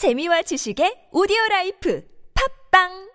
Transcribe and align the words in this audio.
재미와 0.00 0.40
지식의 0.48 1.12
오디오 1.12 1.36
라이프. 1.50 2.00
팝빵 2.32 3.09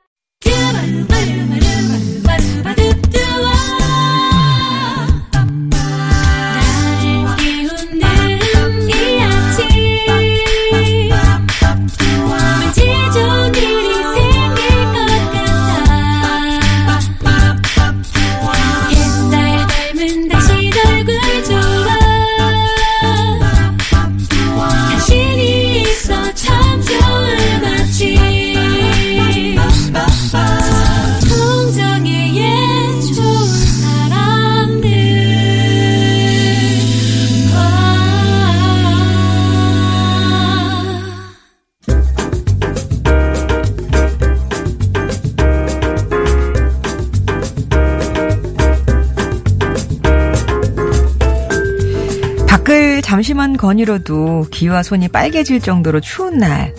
밖을 52.65 53.01
잠시만 53.03 53.57
거닐어도 53.57 54.47
귀와 54.51 54.81
손이 54.81 55.09
빨개질 55.09 55.61
정도로 55.61 56.01
추운 56.01 56.39
날. 56.39 56.73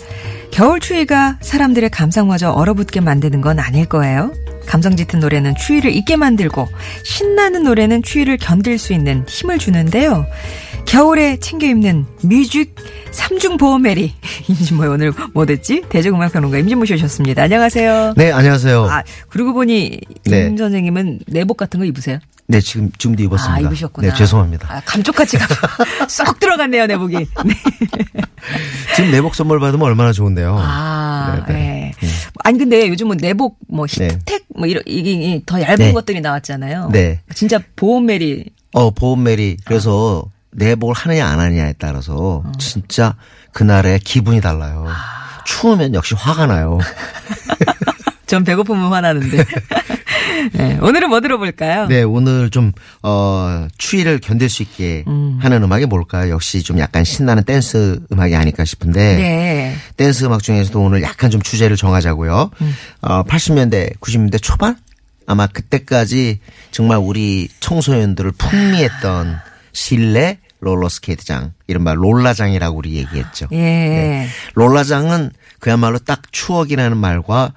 겨울 0.50 0.80
추위가 0.80 1.38
사람들의 1.40 1.90
감상마저 1.90 2.50
얼어붙게 2.50 3.00
만드는 3.00 3.40
건 3.40 3.58
아닐 3.60 3.86
거예요. 3.86 4.32
감성 4.66 4.96
짙은 4.96 5.20
노래는 5.20 5.54
추위를 5.54 5.94
잊게 5.94 6.16
만들고 6.16 6.66
신나는 7.04 7.62
노래는 7.62 8.02
추위를 8.02 8.36
견딜 8.36 8.78
수 8.78 8.92
있는 8.92 9.24
힘을 9.28 9.58
주는데요. 9.58 10.26
겨울에 10.86 11.36
챙겨 11.38 11.66
입는 11.66 12.06
뮤직 12.22 12.74
삼중 13.10 13.56
보험메리. 13.56 14.14
임진모의 14.48 14.90
오늘 14.90 15.12
뭐 15.34 15.44
됐지? 15.44 15.82
대중음악 15.88 16.32
평론가 16.32 16.58
임진모 16.58 16.84
씨 16.84 16.94
오셨습니다. 16.94 17.42
안녕하세요. 17.42 18.14
네, 18.16 18.30
안녕하세요. 18.32 18.84
아, 18.84 19.02
그러고 19.28 19.52
보니 19.52 19.98
네. 20.24 20.46
임 20.46 20.56
선생님은 20.56 21.20
내복 21.26 21.56
같은 21.56 21.80
거 21.80 21.86
입으세요? 21.86 22.18
네, 22.48 22.60
지금, 22.60 22.90
지금도 22.96 23.24
입었습니다. 23.24 23.56
아, 23.56 23.60
입으셨구나. 23.60 24.08
네, 24.08 24.14
죄송합니다. 24.14 24.72
아, 24.72 24.80
감쪽같이 24.84 25.36
가- 25.36 25.46
쏙 26.08 26.38
들어갔네요, 26.38 26.86
내복이. 26.86 27.14
네. 27.16 27.26
지금 28.94 29.10
내복 29.10 29.34
선물 29.34 29.58
받으면 29.58 29.84
얼마나 29.84 30.12
좋은데요. 30.12 30.56
아, 30.56 31.42
네, 31.48 31.52
네. 31.52 31.92
네. 32.00 32.08
아니, 32.44 32.58
근데 32.58 32.88
요즘은 32.88 33.16
내복, 33.16 33.58
뭐, 33.68 33.88
네. 33.88 34.04
히트텍, 34.04 34.44
뭐, 34.56 34.68
이런, 34.68 34.84
이게 34.86 35.42
더 35.44 35.60
얇은 35.60 35.76
네. 35.76 35.92
것들이 35.92 36.20
나왔잖아요. 36.20 36.90
네. 36.92 37.18
진짜 37.34 37.58
보온메리. 37.74 38.44
어, 38.74 38.90
보험메리. 38.92 39.56
그래서 39.64 40.24
내복을 40.56 40.94
하느냐 40.94 41.26
안 41.26 41.38
하느냐에 41.38 41.74
따라서 41.78 42.42
어. 42.44 42.52
진짜 42.58 43.14
그날의 43.52 44.00
기분이 44.00 44.40
달라요. 44.40 44.86
아. 44.88 45.42
추우면 45.44 45.94
역시 45.94 46.14
화가 46.14 46.46
나요. 46.46 46.78
전 48.26 48.42
배고프면 48.42 48.92
화나는데. 48.92 49.44
네, 50.52 50.78
오늘은 50.80 51.08
뭐 51.08 51.20
들어볼까요? 51.20 51.86
네, 51.86 52.02
오늘 52.02 52.50
좀, 52.50 52.72
어, 53.02 53.68
추위를 53.78 54.18
견딜 54.18 54.50
수 54.50 54.62
있게 54.62 55.04
하는 55.38 55.62
음악이 55.62 55.86
뭘까요? 55.86 56.30
역시 56.32 56.62
좀 56.62 56.78
약간 56.78 57.04
신나는 57.04 57.44
댄스 57.44 58.00
음악이 58.12 58.34
아닐까 58.34 58.64
싶은데. 58.64 59.16
네. 59.16 59.76
댄스 59.96 60.24
음악 60.24 60.42
중에서도 60.42 60.78
오늘 60.80 61.02
약간 61.02 61.30
좀 61.30 61.40
주제를 61.40 61.76
정하자고요. 61.76 62.50
어, 63.02 63.22
80년대, 63.24 63.98
90년대 64.00 64.42
초반? 64.42 64.76
아마 65.26 65.46
그때까지 65.46 66.40
정말 66.70 66.98
우리 66.98 67.48
청소년들을 67.60 68.32
풍미했던 68.32 69.38
실내 69.72 70.38
롤러스케이트장, 70.66 71.52
이른바 71.66 71.94
롤라장이라고 71.94 72.76
우리 72.76 72.96
얘기했죠. 72.96 73.48
예. 73.52 73.56
네. 73.56 74.28
롤라장은 74.54 75.30
그야말로 75.60 75.98
딱 75.98 76.22
추억이라는 76.32 76.96
말과 76.96 77.52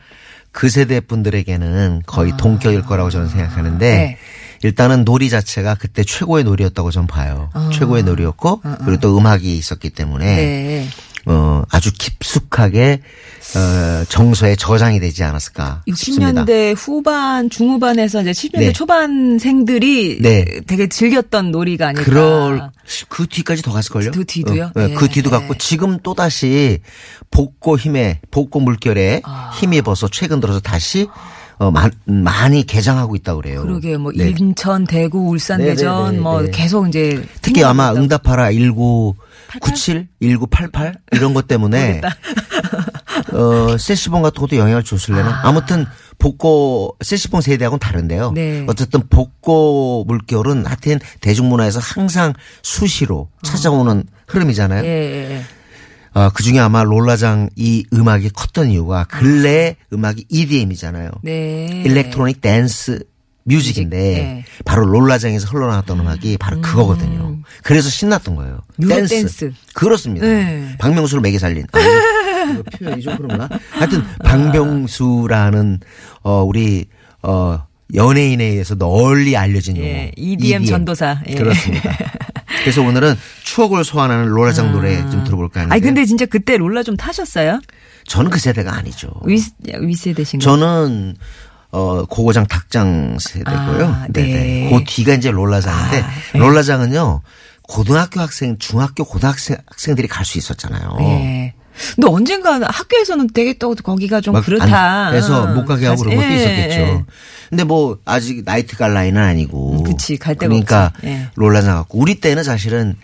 그 0.51 0.69
세대 0.69 0.99
분들에게는 0.99 2.03
거의 2.05 2.33
동격일 2.37 2.83
거라고 2.83 3.09
저는 3.09 3.27
생각하는데 3.27 3.93
아. 3.93 3.97
네. 3.97 4.17
일단은 4.61 5.05
놀이 5.05 5.29
자체가 5.29 5.75
그때 5.75 6.03
최고의 6.03 6.43
놀이였다고 6.43 6.91
저는 6.91 7.07
봐요. 7.07 7.49
최고의 7.73 8.03
놀이였고 8.03 8.61
그리고 8.83 8.99
또 8.99 9.17
음악이 9.17 9.57
있었기 9.57 9.91
때문에 9.91 10.25
아. 10.25 10.35
네. 10.35 10.87
어, 11.29 11.63
아주 11.69 11.91
깊숙하게 11.93 13.01
어, 13.55 14.05
정서에 14.09 14.55
저장이 14.55 14.99
되지 14.99 15.23
않았을까 15.23 15.83
싶습니다. 15.95 16.43
60년대 16.43 16.73
후반, 16.75 17.49
중후반에서 17.51 18.21
이제 18.21 18.31
70년대 18.31 18.59
네. 18.59 18.73
초반생들이 18.73 20.21
네. 20.21 20.45
되게 20.65 20.89
즐겼던 20.89 21.51
놀이가 21.51 21.89
아닐까. 21.89 22.03
그럴 22.03 22.69
그 23.09 23.27
뒤까지 23.27 23.61
더 23.61 23.71
갔을걸요? 23.71 24.11
그 24.11 24.25
뒤도요? 24.25 24.65
어, 24.65 24.71
어, 24.75 24.87
네. 24.87 24.93
그 24.95 25.07
뒤도 25.07 25.29
갔고 25.29 25.55
지금 25.59 25.99
또 26.01 26.15
다시 26.15 26.79
복고 27.29 27.77
힘에 27.77 28.21
복고 28.31 28.59
물결에 28.59 29.21
아. 29.23 29.51
힘입어서 29.53 30.07
최근 30.07 30.39
들어서 30.39 30.59
다시 30.59 31.07
어, 31.59 31.71
마, 31.71 31.89
많이 32.05 32.65
개장하고 32.65 33.17
있다 33.17 33.33
고 33.35 33.41
그래요. 33.41 33.61
그러게 33.61 33.97
뭐 33.97 34.13
네. 34.15 34.33
인천, 34.37 34.85
대구, 34.85 35.27
울산, 35.27 35.59
네, 35.59 35.65
네, 35.65 35.69
대전 35.71 36.15
네, 36.15 36.19
뭐 36.21 36.41
네. 36.41 36.51
계속 36.51 36.87
이제 36.87 37.21
특히 37.41 37.65
아마 37.65 37.91
응답하라 37.91 38.51
1997, 38.53 40.07
1988 40.21 40.95
이런 41.11 41.33
것 41.33 41.47
때문에 41.47 41.99
어 43.33 43.77
세시봉 43.77 44.21
같은 44.21 44.39
것도 44.39 44.55
영향을 44.55 44.83
줬을래나 44.83 45.41
아. 45.43 45.51
무튼 45.51 45.85
복고 46.17 46.95
세시봉 47.01 47.41
세대하고는 47.41 47.79
다른데요. 47.79 48.31
네. 48.31 48.65
어쨌든 48.67 49.01
복고 49.09 50.05
물결은 50.07 50.65
하여튼 50.65 50.99
대중문화에서 51.19 51.79
항상 51.81 52.33
수시로 52.63 53.27
찾아오는 53.43 54.05
흐름이잖아요. 54.27 54.85
예, 54.85 54.87
예, 54.87 55.35
예. 55.35 55.58
어, 56.19 56.29
그 56.33 56.43
중에 56.43 56.59
아마 56.59 56.83
롤라장 56.83 57.49
이 57.55 57.85
음악이 57.93 58.31
컸던 58.31 58.71
이유가 58.71 59.05
근래 59.05 59.77
음악이 59.93 60.25
EDM이잖아요. 60.27 61.11
네. 61.23 61.81
electronic 61.85 62.41
dance 62.41 63.05
music인데 63.45 63.97
네. 63.97 64.45
바로 64.65 64.85
롤라장에서 64.85 65.47
흘러나왔던 65.47 65.97
음악이 65.97 66.35
바로 66.37 66.59
그거거든요. 66.59 67.37
그래서 67.63 67.87
신났던 67.87 68.35
거예요. 68.35 68.59
Euro 68.81 69.07
dance. 69.07 69.53
그렇습니다. 69.73 70.27
네. 70.27 70.75
박명수를 70.77 71.21
먹여 71.21 71.39
살린. 71.39 71.65
아, 71.71 71.79
표현이 72.77 73.01
좀 73.01 73.15
그런가? 73.15 73.47
하여튼 73.71 74.03
박명수라는 74.25 75.79
어 76.23 76.43
우리 76.43 76.87
어 77.23 77.65
연예인에 77.93 78.43
의해서 78.43 78.75
널리 78.75 79.35
알려진 79.35 79.77
용어. 79.77 79.87
예, 79.87 80.11
EDM 80.15 80.65
전도사. 80.65 81.21
예. 81.27 81.35
그렇습니다. 81.35 81.97
그래서 82.61 82.81
오늘은 82.81 83.15
추억을 83.43 83.83
소환하는 83.83 84.25
롤라장 84.27 84.71
노래 84.71 84.97
좀 85.09 85.23
들어볼까 85.23 85.61
하는데. 85.61 85.73
아니 85.73 85.81
근데 85.81 86.05
진짜 86.05 86.25
그때 86.25 86.57
롤라 86.57 86.83
좀 86.83 86.97
타셨어요? 86.97 87.59
저는 88.07 88.29
그 88.31 88.39
세대가 88.39 88.75
아니죠. 88.75 89.09
위 89.23 89.41
위세대신가? 89.79 90.43
저는 90.43 91.15
어 91.71 92.05
고고장 92.05 92.47
닭장 92.47 93.17
세대고요. 93.19 93.85
아, 93.85 94.05
네. 94.09 94.23
네네. 94.23 94.69
그 94.71 94.83
뒤가 94.85 95.13
이제 95.13 95.31
롤라장인데 95.31 96.01
아, 96.01 96.09
네. 96.33 96.39
롤라장은요 96.39 97.21
고등학교 97.63 98.19
학생, 98.19 98.57
중학교 98.57 99.03
고등학생 99.05 99.57
학생들이 99.67 100.07
갈 100.07 100.25
수 100.25 100.37
있었잖아요. 100.39 100.97
예. 101.01 101.53
근데 101.95 102.07
언젠가 102.07 102.59
학교에서는 102.61 103.27
되게 103.33 103.53
또 103.57 103.73
거기가 103.75 104.21
좀막 104.21 104.45
그렇다. 104.45 105.07
안- 105.07 105.13
해서 105.15 105.47
못 105.47 105.65
가게 105.65 105.85
하고 105.87 106.03
그런 106.03 106.15
것도 106.17 106.27
예, 106.27 106.35
있었겠죠. 106.35 106.79
예. 106.79 107.03
근데 107.49 107.63
뭐 107.63 107.97
아직 108.05 108.43
나이트 108.45 108.75
갈 108.77 108.93
나이는 108.93 109.21
아니고. 109.21 109.79
음, 109.79 109.83
그치, 109.83 110.17
갈 110.17 110.35
데가 110.35 110.47
그러니까. 110.49 110.93
예. 111.03 111.27
롤라장 111.35 111.75
갖고 111.77 111.97
우리 111.99 112.15
때는 112.19 112.43
사실은 112.43 112.95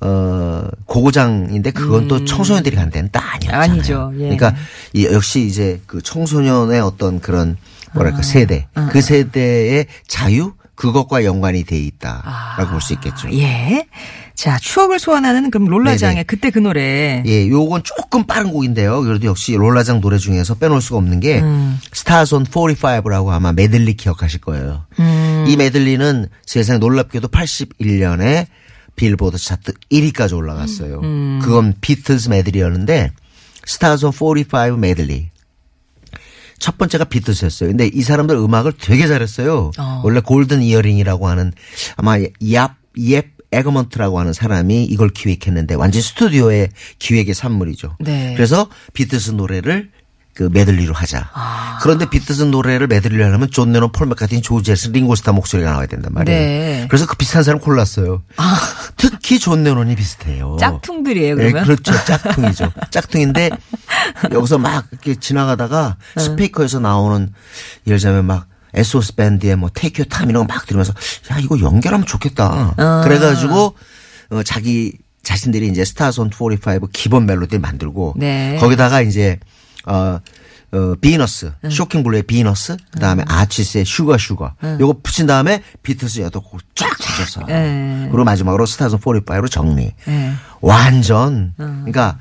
어 0.00 0.62
고고장인데 0.86 1.72
그건 1.72 2.06
또 2.06 2.24
청소년들이 2.24 2.76
간 2.76 2.90
데는 2.90 3.08
딱 3.10 3.34
아니었잖아요. 3.34 3.58
음. 3.68 3.72
아니죠. 3.72 4.12
예. 4.14 4.18
그러니까 4.36 4.54
이 4.92 5.06
역시 5.06 5.40
이제 5.40 5.80
그 5.86 6.00
청소년의 6.02 6.80
어떤 6.80 7.18
그런 7.20 7.56
아. 7.88 7.94
뭐랄까 7.94 8.22
세대 8.22 8.68
그 8.92 9.00
세대의 9.00 9.86
자유 10.06 10.52
그것과 10.78 11.24
연관이 11.24 11.64
돼 11.64 11.76
있다라고 11.76 12.70
볼수 12.70 12.92
있겠죠. 12.94 13.28
예. 13.32 13.84
자, 14.34 14.56
추억을 14.58 15.00
소환하는 15.00 15.50
그럼 15.50 15.66
롤라장의 15.66 16.14
네네. 16.14 16.24
그때 16.24 16.50
그 16.50 16.60
노래. 16.60 17.24
예, 17.26 17.48
요건 17.48 17.82
조금 17.82 18.24
빠른 18.24 18.52
곡인데요. 18.52 19.02
그래도 19.02 19.26
역시 19.26 19.56
롤라장 19.56 20.00
노래 20.00 20.18
중에서 20.18 20.54
빼놓을 20.54 20.80
수가 20.80 20.98
없는 20.98 21.18
게 21.18 21.40
음. 21.40 21.80
Stars 21.92 22.29
on 22.29 22.44
45라고 22.44 23.30
아마 23.30 23.52
메들리 23.52 23.94
기억하실 23.94 24.40
거예요. 24.40 24.84
음. 25.00 25.44
이 25.48 25.56
메들리는 25.56 26.28
세상 26.46 26.78
놀랍게도 26.78 27.26
81년에 27.26 28.46
빌보드 28.94 29.36
차트 29.36 29.72
1위까지 29.90 30.36
올라갔어요. 30.36 31.00
음. 31.02 31.40
그건 31.42 31.74
비틀즈 31.80 32.28
메들리였는데 32.28 33.10
Stars 33.66 33.99
on 33.99 34.12
45 34.12 34.76
메들리. 34.76 35.30
첫 36.58 36.78
번째가 36.78 37.04
비틀스였어요. 37.04 37.70
근데 37.70 37.86
이 37.86 38.02
사람들 38.02 38.36
음악을 38.36 38.72
되게 38.80 39.06
잘했어요. 39.06 39.70
어. 39.78 40.02
원래 40.04 40.20
골든 40.20 40.62
이어링이라고 40.62 41.28
하는 41.28 41.52
아마 41.96 42.18
얍, 42.18 42.74
옙 42.96 43.38
에거먼트라고 43.50 44.20
하는 44.20 44.32
사람이 44.34 44.84
이걸 44.84 45.08
기획했는데 45.08 45.74
완전 45.74 46.02
스튜디오의 46.02 46.68
기획의 46.98 47.34
산물이죠. 47.34 47.96
네. 48.00 48.34
그래서 48.36 48.68
비틀스 48.92 49.30
노래를 49.30 49.90
그 50.38 50.48
메들리로 50.52 50.94
하자. 50.94 51.30
아. 51.34 51.78
그런데 51.82 52.08
비틀스 52.08 52.42
노래를 52.44 52.86
메들리로 52.86 53.24
하려면 53.24 53.50
존 53.50 53.72
레논, 53.72 53.90
폴 53.90 54.06
맥카트니, 54.06 54.40
조지 54.40 54.70
해리슨, 54.70 54.92
링고스타 54.92 55.32
목소리가 55.32 55.72
나와야 55.72 55.86
된단 55.88 56.14
말이에요. 56.14 56.38
네. 56.40 56.82
아. 56.84 56.86
그래서 56.88 57.06
그 57.06 57.16
비슷한 57.16 57.42
사람 57.42 57.58
골랐어요. 57.58 58.22
특히 58.96 59.40
존 59.40 59.64
레논이 59.64 59.96
비슷해요. 59.96 60.56
짝퉁들이에요, 60.60 61.34
네, 61.34 61.42
그러면? 61.50 61.64
그렇죠. 61.64 61.92
짝퉁이죠. 62.04 62.72
짝퉁인데 62.92 63.50
여기서 64.30 64.58
막 64.58 64.86
이렇게 64.92 65.16
지나가다가 65.16 65.96
네. 66.16 66.22
스피커에서 66.22 66.78
나오는 66.78 67.32
예를 67.88 67.98
들자면 67.98 68.24
막 68.24 68.46
SOS 68.74 69.16
밴드의 69.16 69.56
뭐 69.56 69.70
Take 69.74 70.06
Your 70.06 70.18
Time 70.18 70.30
이런 70.30 70.46
거 70.46 70.54
막 70.54 70.66
들으면서 70.66 70.92
야 71.32 71.38
이거 71.40 71.58
연결하면 71.58 72.06
좋겠다. 72.06 72.74
아. 72.76 73.00
그래가지고 73.02 73.74
어, 74.30 74.42
자기 74.44 74.92
자신들이 75.24 75.66
이제 75.66 75.84
Stars 75.84 76.20
on 76.20 76.55
45 76.55 76.90
기본 76.92 77.26
멜로디를 77.26 77.58
만들고 77.58 78.14
네. 78.16 78.56
거기다가 78.60 79.00
이제 79.00 79.40
어, 79.86 80.20
어, 80.70 80.94
비너스, 81.00 81.52
쇼킹 81.70 82.02
블루의 82.02 82.24
비너스, 82.24 82.76
그 82.90 83.00
다음에 83.00 83.24
아치스의 83.26 83.84
Sugar 83.84 84.18
Sugar. 84.18 84.54
요거 84.80 85.00
붙인 85.02 85.26
다음에 85.26 85.62
비틀스 85.82 86.20
여덟 86.20 86.42
곡쫙 86.42 86.98
찾았어. 86.98 87.46
네. 87.46 88.08
그리고 88.10 88.24
마지막으로 88.24 88.66
Stars 88.66 88.96
on 88.96 89.00
45로 89.00 89.50
정리. 89.50 89.94
네. 90.06 90.32
완전, 90.60 91.54
그러니까 91.56 92.18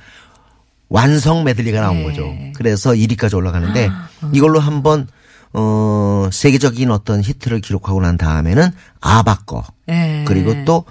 완성 0.89 1.43
메들리가 1.43 1.81
나온 1.81 1.97
네. 1.97 2.03
거죠. 2.03 2.33
그래서 2.55 2.91
1위까지 2.91 3.35
올라가는데 3.35 3.89
이걸로 4.31 4.59
한번 4.59 5.07
어 5.53 6.29
세계적인 6.31 6.91
어떤 6.91 7.21
히트를 7.21 7.61
기록하고 7.61 8.01
난 8.01 8.17
다음에는 8.17 8.69
아바 9.01 9.39
거 9.45 9.63
네. 9.85 10.23
그리고 10.27 10.53
또 10.65 10.85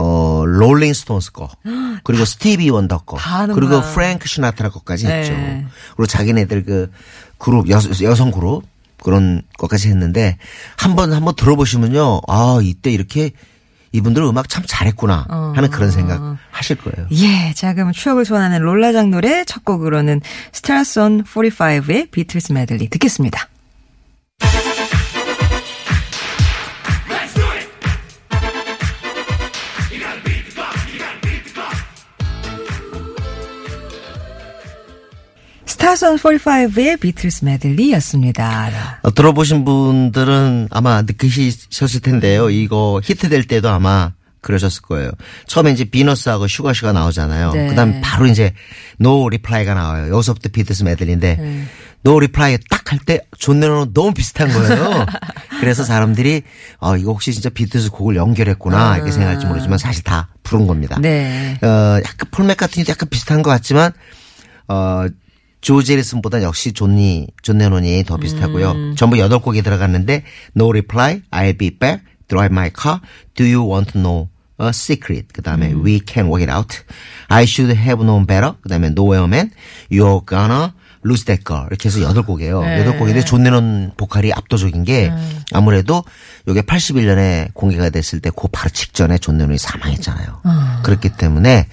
어, 0.00 0.44
롤링스톤스 0.46 1.32
거, 1.32 1.50
그리고 2.04 2.24
스티비 2.24 2.70
원더 2.70 3.00
거. 3.00 3.18
그리고 3.54 3.82
프랭크 3.82 4.26
시나트라 4.26 4.70
거까지 4.70 5.06
네. 5.06 5.18
했죠. 5.20 5.32
그리고 5.96 6.06
자기네들 6.06 6.64
그 6.64 6.90
그룹, 7.38 7.68
여, 7.70 7.78
여성 8.02 8.30
그룹, 8.30 8.62
그런 9.02 9.42
것까지 9.58 9.88
했는데, 9.88 10.38
한 10.76 10.96
번, 10.96 11.12
한번 11.12 11.34
들어보시면요, 11.36 12.22
아, 12.28 12.60
이때 12.62 12.90
이렇게 12.90 13.32
이분들 13.92 14.22
음악 14.22 14.48
참 14.48 14.62
잘했구나 14.66 15.26
하는 15.54 15.68
그런 15.70 15.90
생각 15.90 16.38
하실 16.50 16.76
거예요. 16.76 17.08
예, 17.10 17.52
자, 17.54 17.74
그럼 17.74 17.92
추억을 17.92 18.24
소환하는 18.24 18.60
롤라장 18.60 19.10
노래 19.10 19.44
첫 19.44 19.64
곡으로는 19.64 20.20
on 20.96 21.24
45의 21.24 22.10
비틀스 22.10 22.52
메들리 22.52 22.88
듣겠습니다. 22.88 23.48
On 35.90 36.16
45의 36.16 37.00
비틀스 37.00 37.44
메들리였습니다. 37.44 38.98
어, 39.02 39.12
들어보신 39.12 39.64
분들은 39.64 40.68
아마 40.70 41.02
느끼셨을 41.02 42.00
텐데요. 42.00 42.48
이거 42.48 43.00
히트될 43.02 43.44
때도 43.44 43.68
아마 43.68 44.12
그러셨을 44.40 44.82
거예요. 44.82 45.10
처음에 45.48 45.72
이제 45.72 45.84
Venus하고 45.84 46.46
Sugar 46.46 46.69
Sugar 46.69 46.92
나오잖아요. 46.92 47.52
네. 47.52 47.66
그 47.68 47.74
다음 47.74 48.00
바로 48.00 48.26
이제 48.26 48.54
No 48.98 49.28
Reply가 49.28 49.74
나와요. 49.74 50.14
여기서부터 50.14 50.48
비틀스 50.50 50.84
메들리인데 50.84 51.66
No 52.04 52.20
Reply 52.20 52.58
딱 52.70 52.80
할 52.92 52.98
때 53.04 53.20
존 53.38 53.58
레논은 53.60 53.92
너무 53.92 54.14
비슷한 54.14 54.48
거예요. 54.48 55.06
그래서 55.60 55.82
사람들이 55.84 56.42
어 56.78 56.96
이거 56.96 57.10
혹시 57.12 57.32
진짜 57.32 57.48
비틀스 57.50 57.90
곡을 57.90 58.14
연결했구나 58.16 58.96
이렇게 58.96 59.10
생각할지 59.12 59.46
모르지만 59.46 59.76
사실 59.78 60.02
다 60.04 60.28
부른 60.44 60.66
겁니다. 60.68 60.98
네. 61.00 61.58
어 61.62 61.66
약간 61.98 62.28
폴 62.30 62.46
맥카트니도 62.46 62.90
약간 62.92 63.08
비슷한 63.08 63.42
것 63.42 63.50
같지만 63.50 63.92
어 64.68 65.06
조지 65.60 65.92
해리슨보다 65.92 66.42
역시 66.42 66.72
존니 66.72 67.28
존 67.42 67.58
레논이 67.58 68.04
더 68.04 68.16
비슷하고요. 68.16 68.70
음. 68.72 68.94
전부 68.96 69.18
여덟 69.18 69.40
곡이 69.40 69.62
들어갔는데 69.62 70.24
No 70.56 70.68
Reply, 70.70 71.22
I'll 71.30 71.58
Be 71.58 71.70
Back, 71.78 72.02
Drive 72.28 72.52
My 72.52 72.70
Car, 72.76 73.00
Do 73.34 73.44
You 73.44 73.68
Want 73.70 73.92
to 73.92 74.00
Know 74.00 74.28
a 74.60 74.68
Secret, 74.70 75.28
그 75.32 75.42
다음에 75.42 75.72
음. 75.72 75.84
We 75.84 76.00
Can 76.06 76.28
Work 76.28 76.46
It 76.46 76.52
Out, 76.52 76.78
I 77.28 77.44
Should 77.44 77.74
Have 77.76 78.02
Known 78.04 78.26
Better, 78.26 78.54
그 78.62 78.68
다음에 78.68 78.88
Nowhere 78.88 79.24
Man, 79.26 79.50
You're 79.90 80.26
Gonna 80.28 80.72
Lose 81.04 81.24
That 81.24 81.44
Girl 81.46 81.66
이렇게 81.68 81.88
해서 81.88 82.00
여덟 82.02 82.22
곡이에요. 82.24 82.60
네. 82.62 82.80
여덟 82.80 82.98
곡인데 82.98 83.22
존 83.24 83.42
레논 83.42 83.92
보컬이 83.96 84.32
압도적인 84.32 84.84
게 84.84 85.08
음. 85.08 85.42
아무래도 85.52 86.04
이게 86.46 86.60
81년에 86.62 87.52
공개가 87.54 87.88
됐을 87.90 88.20
때 88.20 88.30
그 88.30 88.48
바로 88.52 88.68
직전에 88.70 89.18
존 89.18 89.38
레논이 89.38 89.58
사망했잖아요. 89.58 90.40
그렇기 90.84 91.10
때문에 91.10 91.66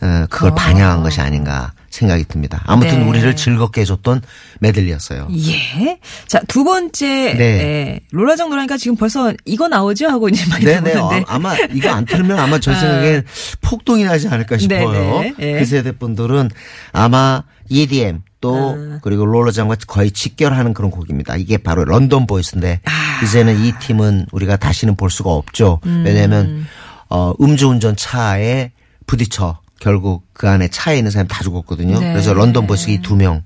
어, 0.00 0.26
그걸 0.30 0.54
반영한 0.54 1.02
것이 1.02 1.20
아닌가 1.20 1.72
생각이 1.92 2.24
듭니다. 2.24 2.62
아무튼 2.66 3.00
네. 3.00 3.08
우리를 3.08 3.36
즐겁게 3.36 3.82
해줬던 3.82 4.22
메들리였어요. 4.60 5.28
예. 5.30 5.98
자, 6.26 6.40
두 6.48 6.64
번째, 6.64 7.34
네. 7.34 7.42
예, 7.44 8.00
롤라장 8.10 8.48
노래니까 8.48 8.78
지금 8.78 8.96
벌써 8.96 9.32
이거 9.44 9.68
나오죠? 9.68 10.08
하고 10.08 10.28
이제 10.28 10.44
많이 10.48 10.64
네네. 10.64 10.92
들어보는데. 10.92 11.24
아, 11.28 11.34
아마 11.34 11.54
이거 11.72 11.90
안 11.90 12.04
틀면 12.06 12.38
아마 12.38 12.58
제 12.58 12.72
생각엔 12.74 13.24
폭동이 13.60 14.04
나지 14.04 14.26
않을까 14.28 14.58
싶어요. 14.58 14.90
네네. 14.90 15.34
예. 15.38 15.58
그 15.58 15.64
세대 15.66 15.92
분들은 15.92 16.50
아마 16.92 17.42
EDM 17.68 18.22
또 18.40 18.76
아. 18.76 18.98
그리고 19.02 19.24
롤러장과 19.26 19.76
거의 19.86 20.10
직결하는 20.10 20.74
그런 20.74 20.90
곡입니다. 20.90 21.36
이게 21.36 21.58
바로 21.58 21.84
런던 21.84 22.26
보이스인데 22.26 22.80
아. 22.84 23.24
이제는 23.24 23.64
이 23.64 23.72
팀은 23.80 24.26
우리가 24.32 24.56
다시는 24.56 24.96
볼 24.96 25.10
수가 25.10 25.30
없죠. 25.30 25.80
음. 25.86 26.02
왜냐하면 26.06 26.66
어, 27.08 27.34
음주운전 27.40 27.96
차에 27.96 28.72
부딪혀 29.06 29.61
결국 29.82 30.22
그 30.32 30.48
안에 30.48 30.68
차에 30.68 30.96
있는 30.96 31.10
사람이 31.10 31.28
다 31.28 31.42
죽었거든요. 31.42 31.98
네. 31.98 32.12
그래서 32.12 32.32
런던 32.32 32.68
이두명 32.86 33.42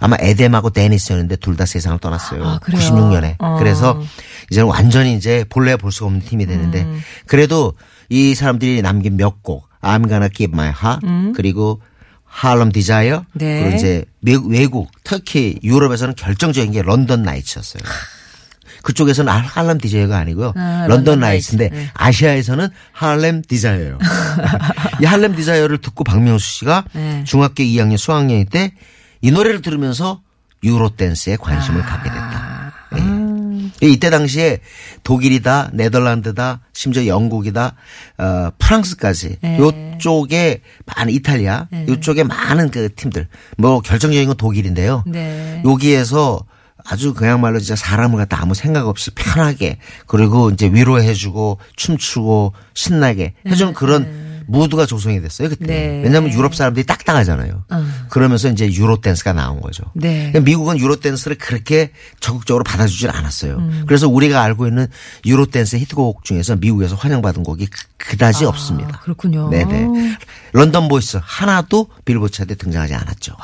아마 0.00 0.16
에뎀하고 0.18 0.70
데니스였는데 0.70 1.36
둘 1.36 1.56
다 1.56 1.64
세상을 1.64 1.96
떠났어요. 2.00 2.44
아, 2.44 2.58
그래요? 2.58 2.80
96년에. 2.80 3.36
어. 3.38 3.56
그래서 3.56 4.02
이제는 4.50 4.68
완전히 4.68 5.14
이제 5.14 5.44
본래 5.48 5.76
볼 5.76 5.92
수가 5.92 6.06
없는 6.06 6.22
팀이 6.22 6.46
되는데 6.46 6.82
음. 6.82 7.00
그래도 7.26 7.72
이 8.08 8.34
사람들이 8.34 8.82
남긴 8.82 9.16
몇 9.16 9.42
곡 9.42 9.68
I'm 9.80 10.08
gonna 10.08 10.28
keep 10.28 10.52
my 10.52 10.70
heart 10.70 11.06
그리고 11.36 11.80
Harlem 12.42 12.72
Desire 12.72 13.18
음. 13.18 13.24
네. 13.34 13.60
그리고 13.60 13.76
이제 13.76 14.04
외국, 14.22 14.50
외국 14.50 14.90
특히 15.04 15.60
유럽에서는 15.62 16.16
결정적인 16.16 16.72
게 16.72 16.82
런던 16.82 17.22
나이츠였어요. 17.22 17.84
그쪽에서는 18.82 19.32
Har- 19.32 19.44
Harlem 19.44 19.78
Desire가 19.78 20.16
아니고요. 20.18 20.52
아, 20.56 20.86
London 20.88 21.20
Nights인데 21.20 21.68
Nights. 21.68 21.80
네. 21.84 21.90
아시아에서는 21.94 22.68
Harlem 22.92 23.42
Desire예요. 23.42 23.98
이 25.02 25.04
Harlem 25.04 25.34
Desire를 25.36 25.78
듣고 25.78 26.04
박명수 26.04 26.46
씨가 26.58 26.84
네. 26.92 27.24
중학교 27.24 27.62
2학년 27.62 27.96
수학여행 27.96 28.46
때 28.46 29.13
이 29.13 29.30
노래를 29.32 29.62
들으면서 29.62 30.22
유로 30.64 30.90
댄스에 30.90 31.36
관심을 31.36 31.82
갖게 31.82 32.08
됐다. 32.10 32.72
예. 32.98 33.86
이때 33.88 34.08
당시에 34.10 34.60
독일이다, 35.02 35.70
네덜란드다, 35.74 36.60
심지어 36.72 37.06
영국이다, 37.06 37.74
어, 38.18 38.50
프랑스까지 38.58 39.36
네. 39.42 39.58
요쪽에 39.58 40.62
많은 40.86 41.12
이탈리아, 41.12 41.66
요쪽에 41.88 42.22
많은 42.24 42.70
그 42.70 42.94
팀들 42.94 43.28
뭐 43.58 43.80
결정적인 43.80 44.28
건 44.28 44.36
독일인데요. 44.36 45.04
네. 45.06 45.62
여기에서 45.64 46.40
아주 46.84 47.14
그야말로 47.14 47.58
진짜 47.58 47.74
사람을 47.76 48.16
갖다 48.18 48.40
아무 48.40 48.54
생각 48.54 48.86
없이 48.86 49.10
편하게 49.12 49.78
그리고 50.06 50.50
이제 50.50 50.68
위로해주고 50.68 51.58
춤추고 51.76 52.52
신나게 52.74 53.34
해주는 53.46 53.74
그런 53.74 54.25
무드가 54.48 54.86
조성이 54.86 55.20
됐어요 55.20 55.48
그때. 55.48 55.66
네. 55.66 56.00
왜냐하면 56.04 56.32
유럽 56.32 56.54
사람들이 56.54 56.86
딱딱하잖아요. 56.86 57.64
그러면서 58.10 58.48
이제 58.48 58.70
유로 58.72 59.00
댄스가 59.00 59.32
나온 59.32 59.60
거죠. 59.60 59.84
네. 59.94 60.30
그러니까 60.30 60.40
미국은 60.40 60.78
유로 60.78 60.96
댄스를 60.96 61.36
그렇게 61.38 61.90
적극적으로 62.20 62.62
받아주질 62.64 63.10
않았어요. 63.10 63.56
음. 63.56 63.84
그래서 63.86 64.08
우리가 64.08 64.42
알고 64.42 64.66
있는 64.66 64.86
유로 65.24 65.46
댄스 65.46 65.76
히트곡 65.76 66.24
중에서 66.24 66.56
미국에서 66.56 66.94
환영받은 66.96 67.42
곡이 67.42 67.66
그- 67.66 67.82
그다지 67.98 68.44
없습니다. 68.44 68.96
아, 68.96 69.00
그렇군요. 69.00 69.50
네네. 69.50 70.16
런던 70.52 70.88
보이스 70.88 71.18
하나도 71.20 71.88
빌보드 72.04 72.32
차트에 72.32 72.54
등장하지 72.56 72.94
않았죠. 72.94 73.34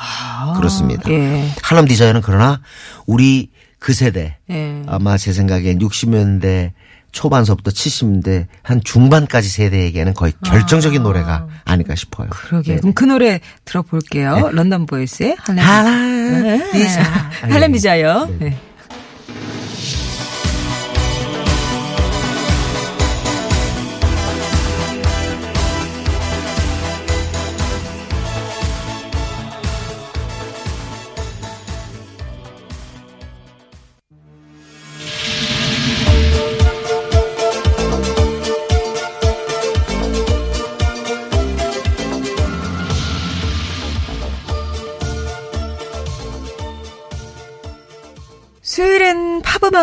그렇습니다. 0.55 1.09
예. 1.11 1.49
Harlem 1.61 1.85
Desire는 1.87 2.21
그러나 2.21 2.61
우리 3.05 3.51
그 3.79 3.93
세대 3.93 4.37
예. 4.49 4.81
아마 4.87 5.17
제 5.17 5.33
생각엔 5.33 5.79
60년대 5.79 6.71
초반서부터 7.13 7.71
70년대 7.71 8.47
한 8.63 8.81
중반까지 8.83 9.47
세대에게는 9.47 10.13
거의 10.13 10.33
결정적인 10.43 11.01
노래가 11.03 11.47
아닐까 11.63 11.95
싶어요. 11.95 12.27
그러게. 12.29 12.73
네. 12.73 12.79
그럼 12.81 12.93
그 12.93 13.05
노래 13.05 13.39
들어볼게요. 13.63 14.49
런던 14.51 14.85
보이스의 14.85 15.37
Harlem. 15.39 15.63
Harlem 15.63 16.71
Desire. 16.73 17.03
Harlem 17.41 17.71
Desire. 17.71 18.29
네. 18.39 18.49
수요 18.49 19.52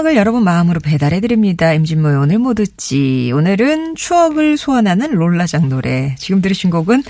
음악을 0.01 0.17
여러분 0.17 0.45
마음으로 0.45 0.81
배달해드립니다. 0.81 1.73
임진모의 1.75 2.17
오늘 2.17 2.39
뭐 2.39 2.55
듣지. 2.55 3.33
오늘은 3.35 3.97
추억을 3.97 4.57
소환하는 4.57 5.13
롤라장 5.15 5.69
노래. 5.69 6.15
지금 6.19 6.41
들으신 6.41 6.71
곡은 6.71 7.03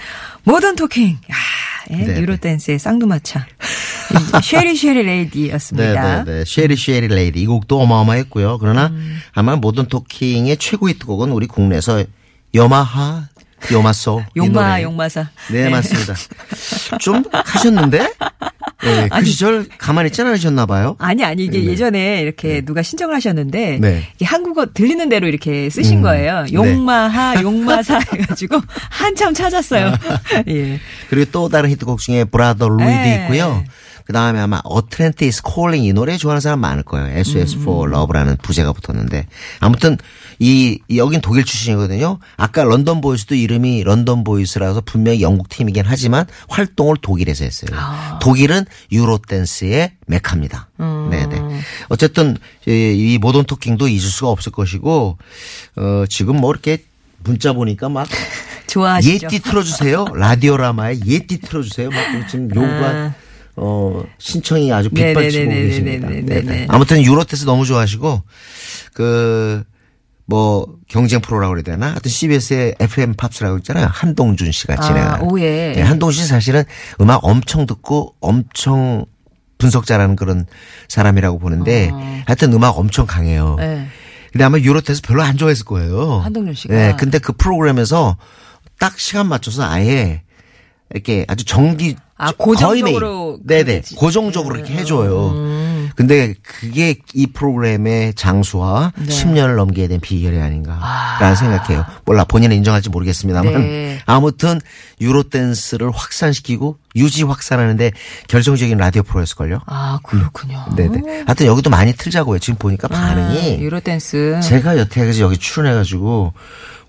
모던 0.42 0.76
토킹. 0.76 1.18
아, 1.28 1.92
예, 1.92 1.96
네네. 1.98 2.20
유로댄스의 2.20 2.78
쌍두마차. 2.78 3.46
Cheri 4.42 4.76
Cheri 4.76 5.02
Lady였습니다. 5.04 6.24
네네네. 6.24 6.44
Cheri 6.44 6.76
Cheri 6.76 7.08
Lady. 7.08 7.40
이 7.40 7.46
곡도 7.46 7.80
어마어마했고요. 7.80 8.58
그러나 8.58 8.88
음. 8.88 9.20
아마 9.34 9.56
모던 9.56 9.86
토킹의 9.86 10.56
최고 10.56 10.88
히트곡은 10.88 11.30
우리 11.30 11.46
국내에서 11.46 12.04
여마하, 12.54 13.28
여마소. 13.72 14.24
이 14.34 14.38
용마. 14.38 14.82
용마사. 14.82 15.28
네, 15.52 15.68
맞습니다. 15.68 16.14
좀 16.98 17.22
하셨는데? 17.32 18.14
네, 18.82 19.08
그 19.08 19.24
시절 19.24 19.66
가만히 19.78 20.10
않으셨나 20.18 20.66
봐요. 20.66 20.96
아니, 20.98 21.24
아니, 21.24 21.44
이게 21.44 21.64
예전에 21.64 22.22
이렇게 22.22 22.62
누가 22.62 22.82
신청을 22.82 23.14
하셨는데, 23.14 23.78
네. 23.80 24.08
이게 24.16 24.24
한국어 24.24 24.66
들리는 24.72 25.08
대로 25.08 25.28
이렇게 25.28 25.68
쓰신 25.70 25.98
음, 25.98 26.02
거예요. 26.02 26.44
네. 26.44 26.52
용마하, 26.52 27.42
용마사 27.42 28.00
해가지고, 28.12 28.60
한참 28.90 29.34
찾았어요. 29.34 29.92
예. 30.48 30.80
그리고 31.08 31.30
또 31.30 31.48
다른 31.48 31.70
히트곡 31.70 31.98
중에 31.98 32.24
Brother 32.24 32.68
Louie도 32.68 32.84
네. 32.86 33.22
있고요. 33.22 33.64
그 34.10 34.12
다음에 34.12 34.40
아마 34.40 34.60
Atlantis 34.64 35.42
Calling 35.42 35.84
이 35.84 35.92
노래 35.92 36.16
좋아하는 36.16 36.40
사람 36.40 36.58
많을 36.60 36.82
거예요. 36.82 37.16
SOS4 37.22 37.84
음. 37.84 37.90
러브라는 37.92 38.38
부제가 38.42 38.72
붙었는데 38.72 39.26
아무튼 39.60 39.98
이 40.42 40.78
이- 40.88 40.96
여긴 40.98 41.20
독일 41.20 41.44
출신이거든요. 41.44 42.18
아까 42.38 42.64
런던 42.64 43.00
보이스도 43.02 43.34
이름이 43.34 43.84
런던 43.84 44.24
보이스라서 44.24 44.80
분명히 44.80 45.20
영국 45.20 45.48
팀이긴 45.50 45.84
하지만 45.86 46.24
활동을 46.48 46.96
독일에서 47.02 47.44
했어요. 47.44 47.70
아. 47.74 48.18
독일은 48.22 48.64
유로 48.90 49.18
댄스의 49.18 49.92
메카입니다. 50.06 50.68
음. 50.80 51.08
네네. 51.10 51.60
어쨌든 51.90 52.38
이, 52.66 52.72
이 53.14 53.18
모던 53.18 53.44
토킹도 53.44 53.86
잊을 53.88 54.00
수가 54.00 54.30
없을 54.30 54.50
것이고 54.50 55.18
어 55.76 56.04
지금 56.08 56.36
뭐 56.40 56.50
이렇게 56.52 56.84
문자 57.22 57.52
보니까 57.52 57.90
막 57.90 58.08
좋아하시죠? 58.66 59.26
Yeti 59.26 59.40
틀어주세요. 59.42 60.06
라디오라마에 60.14 61.00
Yeti 61.04 61.40
틀어주세요. 61.40 61.90
막 61.90 62.28
지금 62.28 62.48
요구가 62.54 62.88
아. 62.88 63.14
어 63.56 64.02
신청이 64.16 64.72
아주 64.72 64.88
빗발치고. 64.88 65.50
계십니다. 65.50 66.08
네네. 66.08 66.66
아무튼 66.70 67.02
유로 67.04 67.19
댄스 67.19 67.44
너무 67.44 67.66
좋아하시고 67.66 68.22
그 68.94 69.64
뭐 70.30 70.64
경쟁 70.88 71.20
프로라고 71.20 71.50
그래야 71.54 71.64
되나? 71.64 71.90
하여튼 71.90 72.08
CBS의 72.08 72.76
FM 72.78 73.14
팝스라고 73.14 73.58
있잖아요. 73.58 73.88
한동준 73.90 74.52
씨가 74.52 74.74
아, 74.78 74.80
진행하는. 74.80 75.24
오후에. 75.26 75.72
네, 75.74 75.82
한동준 75.82 76.22
씨 76.22 76.28
사실은 76.28 76.62
음악 77.00 77.24
엄청 77.24 77.66
듣고 77.66 78.14
엄청 78.20 79.04
분석 79.58 79.86
잘하는 79.86 80.14
그런 80.14 80.46
사람이라고 80.88 81.40
보는데 81.40 81.90
하여튼 82.26 82.52
음악 82.52 82.78
엄청 82.78 83.06
강해요. 83.06 83.56
아. 83.58 83.62
네. 83.62 83.88
근데 84.32 84.44
아마 84.44 84.58
유로테스 84.58 85.02
별로 85.02 85.22
안 85.22 85.36
좋아했을 85.36 85.64
거예요. 85.64 86.20
한동준 86.20 86.54
씨가. 86.54 86.72
네, 86.74 86.94
근데 86.96 87.18
그 87.18 87.32
프로그램에서 87.32 88.16
딱 88.78 88.98
시간 89.00 89.26
맞춰서 89.26 89.64
아예 89.64 90.22
이렇게 90.94 91.24
아주 91.28 91.44
정기 91.44 91.96
아, 92.16 92.30
거의 92.32 92.54
고정적으로 92.56 93.40
매일. 93.44 93.64
네네 93.64 93.82
고정적으로 93.96 94.56
이렇게 94.56 94.74
해줘요. 94.74 95.30
음. 95.30 95.69
근데 96.00 96.32
그게 96.42 96.96
이 97.12 97.26
프로그램의 97.26 98.14
장수와 98.14 98.94
네. 98.96 99.04
10년을 99.04 99.56
넘기게 99.56 99.86
된 99.86 100.00
비결이 100.00 100.40
아닌가라는 100.40 101.36
생각해요. 101.36 101.84
몰라 102.06 102.24
본인은 102.24 102.56
인정할지 102.56 102.88
모르겠습니다만 102.88 103.52
네. 103.52 103.98
아무튼 104.06 104.62
유로 105.02 105.24
댄스를 105.24 105.90
확산시키고 105.90 106.78
유지 106.96 107.22
확산하는데 107.22 107.92
결정적인 108.28 108.78
라디오 108.78 109.02
프로였을걸요. 109.02 109.60
아, 109.66 109.98
그렇군요. 110.02 110.64
네네. 110.74 111.24
하여튼 111.26 111.44
여기도 111.44 111.68
많이 111.68 111.92
틀자고요. 111.92 112.38
지금 112.38 112.58
보니까 112.58 112.88
반응이 112.88 113.38
아, 113.38 113.58
유로 113.58 113.80
댄스. 113.80 114.40
제가 114.42 114.78
여태까지 114.78 115.20
여기 115.20 115.36
출연해가지고 115.36 116.32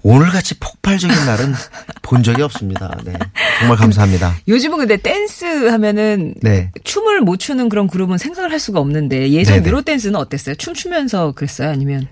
오늘같이 0.03 0.55
폭발적인 0.59 1.25
날은 1.25 1.53
본 2.01 2.23
적이 2.23 2.41
없습니다. 2.43 2.97
네. 3.05 3.13
정말 3.59 3.77
감사합니다. 3.77 4.35
요즘은 4.47 4.79
근데 4.79 4.97
댄스 4.97 5.67
하면은 5.69 6.33
네. 6.41 6.71
춤을 6.83 7.21
못 7.21 7.37
추는 7.37 7.69
그런 7.69 7.87
그룹은 7.87 8.17
생각을 8.17 8.51
할 8.51 8.59
수가 8.59 8.79
없는데 8.79 9.29
예전 9.31 9.55
네네. 9.55 9.67
유로댄스는 9.67 10.15
어땠어요? 10.15 10.55
춤추면서 10.55 11.33
그랬어요? 11.33 11.69
아니면 11.69 12.07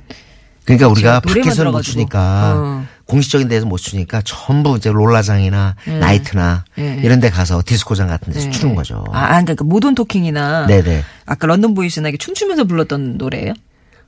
그러니까 0.65 0.88
우리가 0.88 1.19
밖에서는 1.22 1.72
못. 1.72 1.81
추니까 1.81 2.53
어. 2.55 2.86
공식적인 3.05 3.48
데서 3.48 3.65
못 3.65 3.77
추니까 3.79 4.22
전부 4.24 4.77
이제 4.77 4.91
롤라장이나 4.91 5.75
나이트나 6.00 6.63
네. 6.75 7.01
이런 7.03 7.19
데 7.19 7.31
가서 7.31 7.63
디스코장 7.65 8.08
같은 8.08 8.31
데서 8.31 8.46
네. 8.46 8.51
추는 8.51 8.75
거죠. 8.75 9.03
아, 9.12 9.24
아, 9.36 9.41
그러니까 9.41 9.63
모던 9.63 9.96
토킹이나 9.96 10.67
네네. 10.67 11.03
아까 11.25 11.48
런던 11.48 11.74
보이스나 11.74 12.10
이게 12.10 12.17
춤추면서 12.19 12.65
불렀던 12.65 13.17
노래예요? 13.17 13.53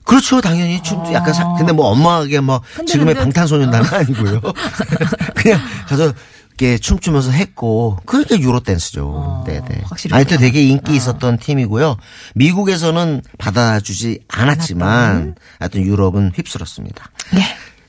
그렇죠. 0.03 0.41
당연히 0.41 0.81
춤도 0.81 1.13
약간 1.13 1.33
사, 1.33 1.53
근데 1.57 1.71
뭐 1.71 1.87
어마하게 1.87 2.39
뭐 2.39 2.61
흔들, 2.73 2.93
지금의. 2.93 3.15
방탄소년단은 3.15 3.93
아니고요. 3.93 4.41
그냥 5.35 5.59
가서 5.87 6.13
이렇게 6.61 6.77
춤추면서 6.77 7.31
했고 7.31 7.97
그러니까 8.05 8.39
유로 8.39 8.59
댄스죠. 8.59 9.43
네네. 9.47 9.59
어, 9.59 9.81
확실히 9.85 10.13
하여튼. 10.13 10.37
되게 10.37 10.63
인기 10.63 10.95
있었던 10.95 11.37
팀이고요. 11.37 11.97
미국에서는 12.35 13.21
받아주지 13.37 14.19
않았지만 14.27 15.35
하여튼 15.59 15.81
유럽은 15.81 16.33
휩쓸었습니다. 16.35 17.09
네. 17.33 17.41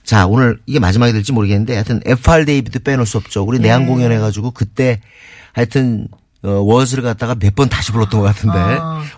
자, 0.05 0.27
오늘 0.27 0.59
이게 0.67 0.79
마지막이 0.79 1.13
될지 1.13 1.33
모르겠는데 1.33 1.75
하여튼 1.75 2.01
FR 2.05 2.45
데이비드 2.45 2.81
빼놓을 2.81 3.07
수 3.07 3.19
없죠. 3.19 3.43
우리 3.43 3.59
내한 3.59 3.87
공연 3.87 4.11
해가지고 4.13 4.53
그때 4.53 5.01
하여튼 5.53 6.09
어, 6.45 6.49
Words를 6.51 7.03
갖다가 7.05 7.35
몇 7.37 7.55
번 7.55 7.69
다시 7.69 7.93
불렀던 7.93 8.21
것 8.21 8.27
같은데 8.27 8.59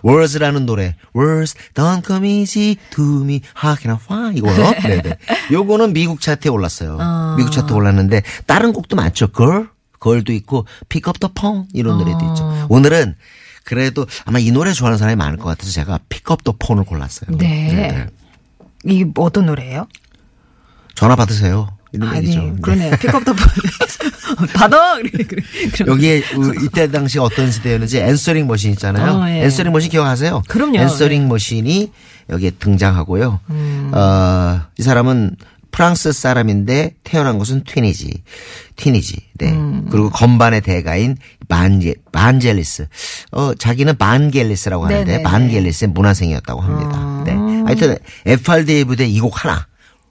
Words라는 0.03 0.65
노래 0.65 0.95
Words 1.15 1.55
don't 1.73 2.05
come 2.05 2.27
easy 2.29 2.75
to 2.91 3.23
me 3.23 3.41
how 3.63 3.75
can 3.79 3.95
I 3.95 3.97
find 4.03 4.37
이거요? 4.37 4.71
네네. 4.81 5.17
요거는 5.51 5.93
미국 5.93 6.21
차트에 6.21 6.49
올랐어요. 6.51 6.97
미국 7.37 7.51
차트에 7.51 7.75
올랐는데 7.75 8.21
다른 8.45 8.73
곡도 8.73 8.95
많죠. 8.95 9.27
Girl, 9.35 9.67
Girl도 10.01 10.33
있고 10.33 10.65
Pick 10.89 11.09
up 11.09 11.19
the 11.19 11.31
phone 11.37 11.67
이런 11.73 11.97
노래도 11.97 12.19
있죠. 12.29 12.67
오늘은 12.69 13.15
그래도 13.63 14.05
아마 14.25 14.37
이 14.37 14.51
노래 14.51 14.71
좋아하는 14.73 14.97
사람이 14.99 15.15
많을 15.15 15.37
것 15.37 15.45
같아서 15.45 15.71
제가 15.71 15.99
Pick 16.09 16.31
up 16.31 16.43
the 16.43 16.55
phone을 16.63 16.85
골랐어요. 16.85 17.35
네. 17.37 17.67
네네. 17.73 18.07
이게 18.85 19.09
어떤 19.17 19.47
노래예요? 19.47 19.87
전화 20.93 21.15
받으세요. 21.15 21.69
이런 21.95 22.09
아니, 22.09 22.17
얘기죠. 22.27 22.41
네. 22.41 22.53
그러네. 22.61 22.91
받아. 24.53 24.95
그래, 24.97 25.23
그래. 25.23 25.41
그럼. 25.73 25.89
여기에 25.95 26.23
우- 26.35 26.63
이때 26.65 26.89
당시 26.91 27.19
어떤 27.19 27.51
시대였는지 27.51 27.99
answering 27.99 28.47
machine 28.47 28.71
있잖아요. 28.71 29.13
어, 29.21 29.29
예. 29.29 29.43
answering 29.43 29.71
machine 29.71 29.89
기억하세요? 29.91 30.43
그럼요. 30.47 30.77
answering 30.77 31.27
machine이 31.27 31.91
여기에 32.29 32.51
등장하고요. 32.59 33.39
음. 33.49 33.91
어, 33.93 34.61
이 34.77 34.83
사람은 34.83 35.35
프랑스 35.71 36.11
사람인데 36.13 36.95
태어난 37.03 37.37
곳은 37.37 37.63
튀니지. 37.65 38.23
튀니지. 38.77 39.17
네. 39.39 39.51
음. 39.51 39.87
그리고 39.91 40.09
건반의 40.09 40.61
대가인 40.61 41.17
반제, 41.49 41.95
반젤리스. 42.13 42.87
어, 43.31 43.53
자기는 43.55 43.97
반겔리스라고 43.97 44.85
하는데 44.85 45.03
네네네. 45.03 45.23
반겔리스의 45.23 45.89
문화생이었다고 45.89 46.61
합니다. 46.61 47.23
네. 47.25 47.33
하여튼 47.65 47.97
FR 48.25 48.65
데이브의 48.65 49.11
이곡 49.13 49.43
하나. 49.43 49.67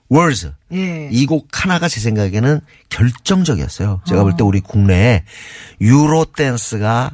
월즈. 0.08 0.52
예. 0.72 1.08
이곡 1.10 1.48
하나가 1.52 1.88
제 1.88 2.00
생각에는 2.00 2.60
결정적이었어요. 2.90 4.02
제가 4.06 4.22
볼 4.22 4.36
때 4.36 4.44
우리 4.44 4.60
국내에 4.60 5.24
유로 5.80 6.24
댄스가 6.26 7.12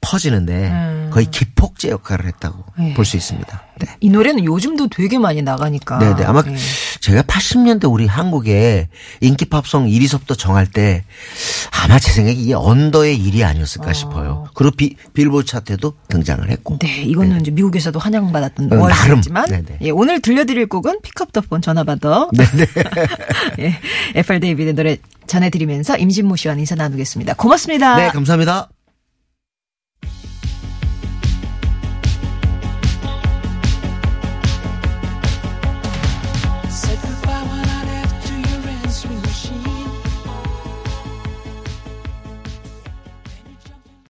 퍼지는데 0.00 1.08
거의 1.10 1.26
기폭제 1.30 1.90
역할을 1.90 2.26
했다고 2.26 2.64
예. 2.80 2.94
볼수 2.94 3.16
있습니다. 3.16 3.62
네. 3.78 3.86
이 4.00 4.08
노래는 4.08 4.44
요즘도 4.44 4.88
되게 4.88 5.18
많이 5.18 5.42
나가니까. 5.42 5.98
네네. 5.98 6.24
아마 6.24 6.42
예. 6.46 6.56
제가 7.00 7.22
80년대 7.22 7.90
우리 7.90 8.06
한국에 8.06 8.88
인기 9.20 9.44
팝송 9.44 9.86
1위서부터 9.86 10.38
정할 10.38 10.66
때 10.66 11.04
아마 11.70 11.98
제 11.98 12.12
생각에 12.12 12.34
이게 12.36 12.54
언더의 12.54 13.16
일이 13.16 13.44
아니었을까 13.44 13.92
싶어요. 13.92 14.48
그리고 14.54 14.74
비, 14.76 14.96
빌보드 15.14 15.46
차트에도 15.46 15.94
등장을 16.08 16.48
했고. 16.50 16.78
네, 16.80 17.02
이거는 17.02 17.40
이제 17.40 17.50
미국에서도 17.50 17.98
환영받았던 17.98 18.72
어, 18.72 18.76
월이지만 18.76 19.46
나름. 19.46 19.64
네네. 19.64 19.78
예, 19.82 19.90
오늘 19.90 20.20
들려드릴 20.20 20.68
곡은 20.68 21.00
Pick 21.02 21.22
Up 21.22 21.32
the 21.32 21.42
Phone 21.42 21.60
전화받아. 21.60 22.28
네네. 22.32 22.66
예, 23.60 23.74
FR 24.14 24.40
데이비드 24.40 24.74
노래 24.74 24.96
전해드리면서 25.26 25.96
임진모 25.98 26.36
씨와 26.36 26.54
인사 26.54 26.74
나누겠습니다. 26.74 27.34
고맙습니다. 27.34 27.96
네, 27.96 28.08
감사합니다. 28.08 28.68